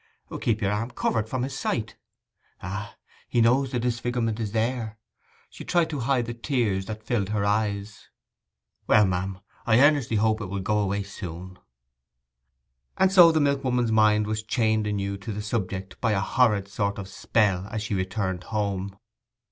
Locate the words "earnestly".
9.79-10.17